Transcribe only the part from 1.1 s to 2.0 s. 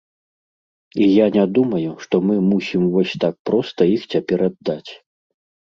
я не думаю,